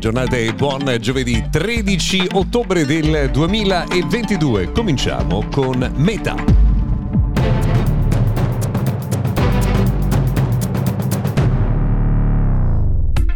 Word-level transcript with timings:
Giornata 0.00 0.34
e 0.34 0.54
buon 0.54 0.96
giovedì 0.98 1.44
13 1.50 2.28
ottobre 2.32 2.86
del 2.86 3.28
2022. 3.30 4.72
Cominciamo 4.72 5.46
con 5.50 5.92
Meta. 5.96 6.69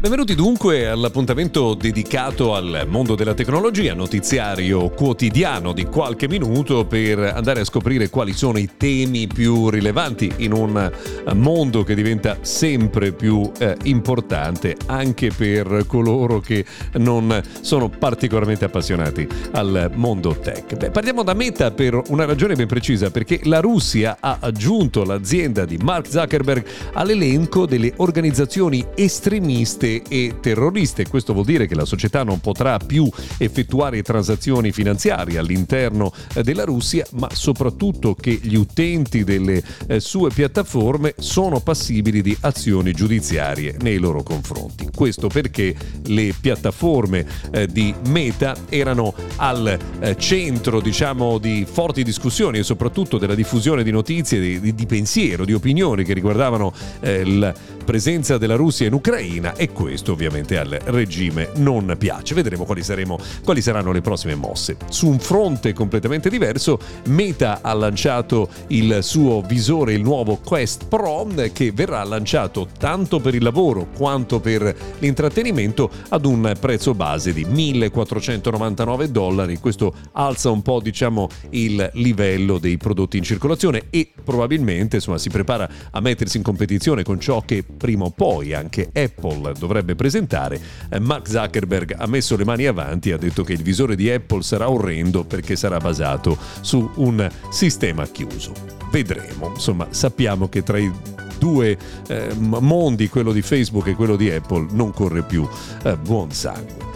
Benvenuti 0.05 0.35
dunque 0.35 0.87
all'appuntamento 0.87 1.73
dedicato 1.73 2.55
al 2.55 2.85
mondo 2.87 3.15
della 3.15 3.33
tecnologia, 3.33 3.95
notiziario 3.95 4.91
quotidiano 4.91 5.73
di 5.73 5.87
qualche 5.87 6.29
minuto 6.29 6.85
per 6.85 7.19
andare 7.21 7.61
a 7.61 7.65
scoprire 7.65 8.11
quali 8.11 8.35
sono 8.35 8.59
i 8.59 8.69
temi 8.77 9.27
più 9.27 9.71
rilevanti 9.71 10.31
in 10.37 10.53
un 10.53 10.93
mondo 11.33 11.85
che 11.85 11.95
diventa 11.95 12.37
sempre 12.43 13.13
più 13.13 13.51
eh, 13.59 13.79
importante 13.85 14.77
anche 14.85 15.31
per 15.35 15.85
coloro 15.87 16.39
che 16.39 16.67
non 16.99 17.43
sono 17.63 17.89
particolarmente 17.89 18.67
appassionati 18.67 19.27
al 19.53 19.91
mondo 19.95 20.37
tech. 20.39 20.77
Beh, 20.77 20.91
partiamo 20.91 21.23
da 21.23 21.33
Meta 21.33 21.71
per 21.71 21.99
una 22.09 22.27
ragione 22.27 22.57
ben 22.57 22.67
precisa, 22.67 23.11
perché 23.11 23.41
la 23.45 23.61
Russia 23.61 24.19
ha 24.21 24.37
aggiunto 24.39 25.03
l'azienda 25.03 25.65
di 25.65 25.79
Mark 25.79 26.11
Zuckerberg 26.11 26.63
all'elenco 26.93 27.65
delle 27.65 27.95
organizzazioni 27.97 28.85
estremiste 28.95 29.93
e 30.09 30.35
terroriste. 30.41 31.09
Questo 31.09 31.33
vuol 31.33 31.45
dire 31.45 31.67
che 31.67 31.75
la 31.75 31.85
società 31.85 32.23
non 32.25 32.41
potrà 32.41 32.79
più 32.79 33.09
effettuare 33.39 34.03
transazioni 34.03 34.73
finanziarie 34.73 35.39
all'interno 35.39 36.13
eh, 36.35 36.43
della 36.43 36.65
Russia, 36.65 37.07
ma 37.13 37.29
soprattutto 37.33 38.15
che 38.15 38.39
gli 38.43 38.57
utenti 38.57 39.25
delle 39.25 39.63
eh, 39.87 40.01
sue 40.01 40.31
piattaforme 40.31 41.15
sono 41.19 41.61
passibili 41.61 42.23
di 42.23 42.37
azioni 42.41 42.93
giudiziarie 42.93 43.77
nei 43.81 43.99
loro 43.99 44.23
confronti. 44.23 44.89
Questo 44.95 45.29
perché 45.29 45.75
le 46.07 46.35
piattaforme 46.39 47.27
eh, 47.53 47.67
di 47.67 47.95
Meta 48.09 48.57
erano 48.69 49.15
al 49.37 49.79
centro, 50.19 50.81
diciamo, 50.81 51.39
di 51.39 51.67
forti 51.71 52.03
discussioni 52.03 52.59
e 52.59 52.63
soprattutto 52.63 53.19
della 53.19 53.35
diffusione 53.35 53.83
di 53.83 53.91
notizie, 53.91 54.61
di, 54.61 54.75
di 54.75 54.87
pensiero, 54.87 55.45
di 55.45 55.53
opinioni 55.53 56.05
che 56.05 56.13
riguardavano 56.13 56.73
la 57.01 57.55
presenza 57.85 58.39
della 58.39 58.57
Russia 58.57 58.87
in 58.87 58.95
Ucraina 58.95 59.55
e 59.55 59.71
questo 59.71 59.84
ovviamente 60.13 60.59
al 60.59 60.79
regime 60.85 61.51
non 61.57 61.95
piace. 61.99 62.35
Vedremo 62.35 62.65
quali, 62.65 62.83
saremo, 62.83 63.19
quali 63.43 63.61
saranno 63.61 63.93
le 63.93 64.01
prossime 64.01 64.35
mosse. 64.35 64.77
Su 64.89 65.09
un 65.09 65.19
fronte 65.19 65.73
completamente 65.73 66.29
diverso, 66.29 66.79
Meta 67.07 67.61
ha 67.63 67.73
lanciato 67.73 68.49
il 68.69 68.99
suo 69.03 69.43
visore, 69.43 69.95
il 69.95 70.03
nuovo 70.03 70.37
Quest 70.37 70.87
Pro, 70.89 71.27
che 71.53 71.73
verrà 71.73 72.03
lanciato 72.05 72.69
tanto 72.79 73.21
per 73.21 73.35
il 73.35 73.43
lavoro 73.43 73.89
quanto 73.97 74.41
per 74.41 74.75
l'intrattenimento 74.99 75.91
ad 76.09 76.25
un 76.27 76.55
prezzo 76.59 76.95
base 76.95 77.33
di 77.33 77.45
1499 77.45 79.11
dollari. 79.11 79.59
Questo 79.59 79.95
alza 80.13 80.51
un 80.51 80.63
po' 80.63 80.81
diciamo 80.81 81.29
il 81.51 81.91
livello 81.95 82.59
dei 82.59 82.77
prodotti 82.77 83.17
in 83.17 83.23
circolazione 83.23 83.85
e 83.91 84.11
probabilmente 84.23 84.97
insomma, 84.97 85.19
si 85.19 85.31
prepara 85.31 85.69
a 85.91 86.01
mettersi 86.01 86.37
in 86.37 86.43
competizione 86.43 87.03
con 87.03 87.21
ciò 87.21 87.43
che 87.45 87.63
prima 87.63 88.05
o 88.05 88.11
poi 88.11 88.53
anche 88.53 88.91
Apple 88.93 89.53
dovrebbe 89.75 89.95
presentare. 89.97 90.61
Eh, 90.89 91.01
Mark 91.01 91.29
Zuckerberg 91.29 91.97
ha 91.99 92.07
messo 92.07 92.37
le 92.37 92.45
mani 92.45 92.67
avanti 92.67 93.11
e 93.11 93.15
ha 93.15 93.17
detto 93.17 93.43
che 93.43 93.53
il 93.53 93.63
visore 93.63 93.97
di 93.97 94.11
Apple 94.11 94.43
sarà 94.43 94.71
orrendo 94.71 95.25
perché 95.25 95.57
sarà 95.57 95.79
basato 95.79 96.39
su 96.61 96.89
un 96.97 97.29
sistema 97.51 98.07
chiuso. 98.07 98.53
Vedremo, 98.91 99.51
insomma 99.55 99.89
sappiamo 99.91 100.49
che 100.49 100.63
tra 100.63 100.79
i 100.79 100.91
due 101.39 101.77
eh, 102.07 102.33
mondi, 102.39 103.09
quello 103.09 103.33
di 103.33 103.43
Facebook 103.43 103.89
e 103.89 103.95
quello 103.95 104.17
di 104.17 104.31
Apple, 104.31 104.69
non 104.71 104.93
corre 104.93 105.23
più 105.23 105.47
eh, 105.83 105.97
buon 105.97 106.31
sangue. 106.31 106.93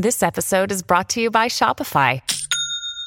This 0.00 0.22
episode 0.22 0.72
is 0.72 0.82
brought 0.82 1.12
to 1.12 1.20
you 1.20 1.30
by 1.30 1.48
Shopify. 1.48 2.20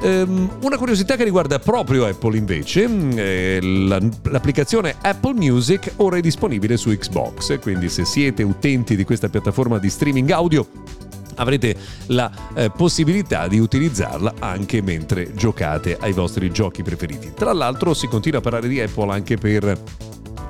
Um, 0.00 0.58
una 0.62 0.76
curiosità 0.76 1.16
che 1.16 1.24
riguarda 1.24 1.58
proprio 1.58 2.06
Apple 2.06 2.36
invece, 2.36 2.86
mm, 2.88 3.60
l'applicazione 4.22 4.96
Apple 5.00 5.34
Music 5.34 5.92
ora 5.96 6.16
è 6.16 6.20
disponibile 6.20 6.76
su 6.76 6.90
Xbox, 6.90 7.58
quindi 7.60 7.88
se 7.88 8.04
siete 8.04 8.42
utenti 8.42 8.96
di 8.96 9.04
questa 9.04 9.28
piattaforma 9.28 9.78
di 9.78 9.90
streaming 9.90 10.30
audio 10.30 10.66
avrete 11.38 11.76
la 12.06 12.30
eh, 12.54 12.70
possibilità 12.70 13.48
di 13.48 13.58
utilizzarla 13.58 14.34
anche 14.38 14.82
mentre 14.82 15.34
giocate 15.34 15.96
ai 15.98 16.12
vostri 16.12 16.50
giochi 16.50 16.82
preferiti. 16.82 17.32
Tra 17.34 17.52
l'altro 17.52 17.94
si 17.94 18.06
continua 18.06 18.38
a 18.38 18.42
parlare 18.42 18.68
di 18.68 18.80
Apple 18.80 19.12
anche 19.12 19.36
per 19.36 19.80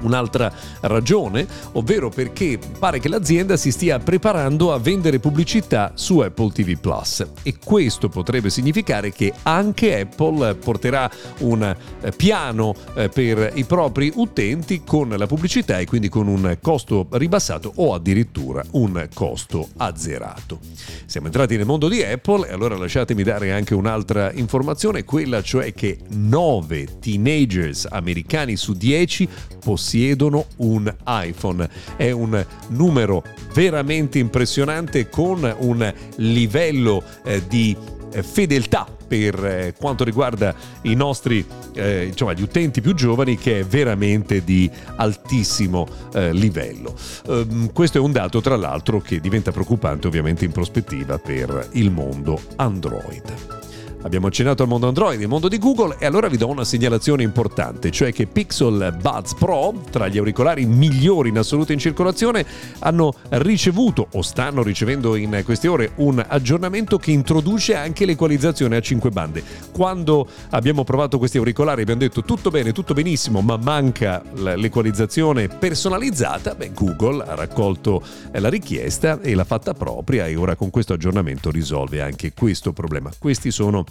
un'altra 0.01 0.53
ragione, 0.81 1.47
ovvero 1.73 2.09
perché 2.09 2.59
pare 2.79 3.01
che 3.01 3.09
l'azienda 3.09 3.57
si 3.57 3.71
stia 3.71 3.99
preparando 3.99 4.73
a 4.73 4.79
vendere 4.79 5.19
pubblicità 5.19 5.93
su 5.95 6.19
Apple 6.19 6.51
TV 6.53 6.79
Plus 6.79 7.27
e 7.43 7.57
questo 7.63 8.09
potrebbe 8.09 8.51
significare 8.51 9.13
che 9.13 9.33
anche 9.43 10.01
Apple 10.01 10.55
porterà 10.55 11.11
un 11.41 11.63
eh, 12.01 12.13
piano 12.13 12.75
eh, 12.95 13.09
per 13.09 13.53
i 13.55 13.65
propri 13.65 14.13
utenti 14.15 14.83
con 14.85 15.09
la 15.09 15.27
pubblicità 15.27 15.79
e 15.79 15.87
quindi 15.87 16.09
con 16.09 16.27
un 16.27 16.57
costo 16.61 17.07
ribassato 17.11 17.73
o 17.77 17.95
addirittura 17.95 18.65
un 18.73 19.09
costo 19.13 19.69
azzerato. 19.77 20.59
Siamo 21.07 21.27
entrati 21.27 21.57
nel 21.57 21.67
mondo 21.67 21.89
di 21.89 22.03
Apple 22.03 22.49
e 22.49 22.53
allora 22.53 22.77
lasciatemi 22.77 23.23
dare 23.23 23.53
anche 23.53 23.75
un'altra 23.75 24.33
informazione, 24.33 25.05
quella 25.05 25.43
cioè 25.43 25.73
che 25.73 25.99
9 26.09 26.99
teenagers 27.01 27.87
americani 27.91 28.57
su 28.57 28.73
10 28.73 29.29
possiedono 29.61 29.88
possiedono 29.89 30.45
un 30.57 30.95
iPhone. 31.07 31.67
È 31.97 32.11
un 32.11 32.45
numero 32.69 33.25
veramente 33.55 34.19
impressionante 34.19 35.09
con 35.09 35.55
un 35.61 35.95
livello 36.17 37.03
eh, 37.25 37.43
di 37.49 37.75
eh, 38.13 38.23
fedeltà 38.23 38.87
per 39.09 39.43
eh, 39.43 39.75
quanto 39.79 40.05
riguarda 40.05 40.55
i 40.83 40.95
nostri 40.95 41.43
eh, 41.73 42.05
insomma, 42.05 42.35
gli 42.35 42.43
utenti 42.43 42.83
più 42.83 42.95
giovani 42.95 43.39
che 43.39 43.61
è 43.61 43.65
veramente 43.65 44.45
di 44.45 44.71
altissimo 44.97 45.89
eh, 46.13 46.35
livello. 46.35 46.95
Um, 47.27 47.73
questo 47.73 47.97
è 47.97 48.01
un 48.03 48.13
dato 48.13 48.43
tra 48.43 48.57
l'altro 48.57 49.01
che 49.01 49.21
diventa 49.21 49.53
preoccupante 49.53 50.07
ovviamente 50.07 50.45
in 50.45 50.53
prospettiva 50.53 51.19
per 51.19 51.71
il 51.73 51.91
mondo 51.91 52.39
Android. 52.57 53.68
Abbiamo 54.03 54.29
accennato 54.29 54.63
al 54.63 54.69
mondo 54.69 54.87
Android, 54.87 55.21
il 55.21 55.27
mondo 55.27 55.49
di 55.49 55.59
Google 55.59 55.97
e 55.99 56.07
allora 56.07 56.29
vi 56.29 56.37
do 56.37 56.49
una 56.49 56.63
segnalazione 56.63 57.25
importante, 57.25 57.91
cioè 57.91 58.13
che 58.13 58.27
Pixel 58.27 58.97
Buds 59.01 59.35
Pro, 59.35 59.75
tra 59.91 60.07
gli 60.07 60.19
auricolari 60.19 60.67
migliori 60.67 61.31
in 61.31 61.39
assoluto 61.39 61.73
in 61.73 61.81
circolazione, 61.81 62.47
hanno 62.79 63.13
ricevuto 63.31 64.07
o 64.13 64.23
stanno 64.23 64.63
ricevendo 64.63 65.17
in 65.17 65.43
queste 65.45 65.67
ore 65.67 65.93
un 65.97 66.25
aggiornamento 66.27 66.97
che 66.97 67.11
introduce 67.11 67.75
anche 67.75 68.05
l'equalizzazione 68.05 68.77
a 68.77 68.81
5 68.81 69.11
bande. 69.11 69.43
Quando 69.79 70.27
abbiamo 70.51 70.83
provato 70.83 71.19
questi 71.19 71.39
auricolari 71.39 71.83
abbiamo 71.83 72.01
detto 72.01 72.25
tutto 72.25 72.51
bene, 72.51 72.73
tutto 72.73 72.95
benissimo, 72.95 73.43
ma 73.43 73.57
manca 73.57 74.25
l'equalizzazione 74.35 75.47
personalizzata, 75.47 76.57
beh 76.57 76.73
Google 76.73 77.23
ha 77.23 77.37
raccolto 77.37 78.03
la 78.33 78.49
richiesta 78.49 79.21
e 79.21 79.37
l'ha 79.37 79.45
fatta 79.45 79.75
propria 79.75 80.27
e 80.27 80.35
ora 80.35 80.57
con 80.57 80.71
questo 80.71 80.95
aggiornamento 80.95 81.53
risolve 81.53 82.03
anche 82.03 82.33
questo 82.33 82.73
problema. 82.73 83.13
Questi 83.17 83.53
sono 83.53 83.85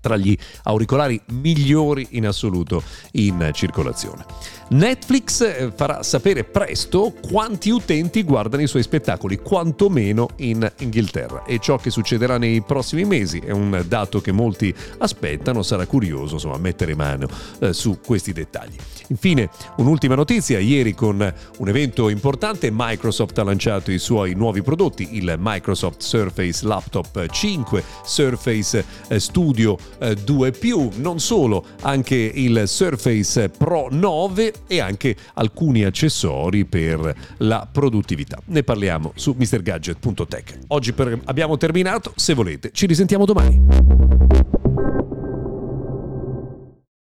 tra 0.00 0.16
gli 0.16 0.36
auricolari 0.64 1.20
migliori 1.32 2.08
in 2.10 2.26
assoluto 2.26 2.82
in 3.12 3.50
circolazione. 3.52 4.24
Netflix 4.70 5.40
eh, 5.40 5.72
farà 5.74 6.02
sapere 6.04 6.44
presto 6.44 7.12
quanti 7.28 7.70
utenti 7.70 8.22
guardano 8.22 8.62
i 8.62 8.68
suoi 8.68 8.84
spettacoli, 8.84 9.38
quantomeno 9.38 10.28
in 10.36 10.70
Inghilterra. 10.78 11.44
E 11.44 11.58
ciò 11.58 11.76
che 11.76 11.90
succederà 11.90 12.38
nei 12.38 12.62
prossimi 12.62 13.04
mesi 13.04 13.38
è 13.38 13.50
un 13.50 13.84
dato 13.88 14.20
che 14.20 14.30
molti 14.30 14.72
aspettano, 14.98 15.62
sarà 15.62 15.86
curioso 15.86 16.34
insomma, 16.34 16.56
mettere 16.58 16.94
mano 16.94 17.26
eh, 17.58 17.72
su 17.72 17.98
questi 18.04 18.32
dettagli. 18.32 18.76
Infine, 19.08 19.50
un'ultima 19.78 20.14
notizia, 20.14 20.60
ieri 20.60 20.94
con 20.94 21.34
un 21.58 21.68
evento 21.68 22.08
importante 22.08 22.70
Microsoft 22.72 23.36
ha 23.38 23.42
lanciato 23.42 23.90
i 23.90 23.98
suoi 23.98 24.34
nuovi 24.34 24.62
prodotti, 24.62 25.16
il 25.16 25.34
Microsoft 25.36 26.00
Surface 26.00 26.64
Laptop 26.64 27.26
5, 27.28 27.82
Surface 28.04 28.84
eh, 29.08 29.18
Studio 29.18 29.76
2 30.24 30.48
eh, 30.48 30.90
non 30.96 31.20
solo, 31.20 31.64
anche 31.82 32.16
il 32.16 32.62
Surface 32.66 33.48
Pro 33.50 33.88
9 33.90 34.52
e 34.66 34.80
anche 34.80 35.14
alcuni 35.34 35.84
accessori 35.84 36.64
per 36.64 37.14
la 37.38 37.68
produttività. 37.70 38.38
Ne 38.46 38.62
parliamo 38.62 39.12
su 39.14 39.34
mrgadget.tech. 39.36 40.58
Oggi 40.68 40.92
per, 40.92 41.20
abbiamo 41.24 41.56
terminato, 41.56 42.12
se 42.16 42.34
volete 42.34 42.70
ci 42.72 42.86
risentiamo 42.86 43.24
domani. 43.24 44.59